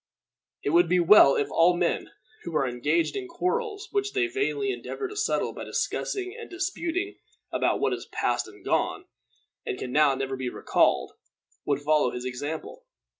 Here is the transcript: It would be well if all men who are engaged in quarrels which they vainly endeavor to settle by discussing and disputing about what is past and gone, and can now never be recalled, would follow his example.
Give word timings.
It 0.63 0.71
would 0.71 0.89
be 0.89 0.99
well 0.99 1.35
if 1.35 1.51
all 1.51 1.77
men 1.77 2.09
who 2.41 2.55
are 2.55 2.67
engaged 2.67 3.15
in 3.15 3.27
quarrels 3.27 3.89
which 3.91 4.13
they 4.13 4.25
vainly 4.25 4.71
endeavor 4.71 5.07
to 5.07 5.15
settle 5.15 5.53
by 5.53 5.63
discussing 5.63 6.35
and 6.35 6.49
disputing 6.49 7.19
about 7.51 7.79
what 7.79 7.93
is 7.93 8.07
past 8.07 8.47
and 8.47 8.65
gone, 8.65 9.05
and 9.63 9.77
can 9.77 9.91
now 9.91 10.15
never 10.15 10.35
be 10.35 10.49
recalled, 10.49 11.11
would 11.65 11.81
follow 11.81 12.09
his 12.09 12.25
example. 12.25 12.87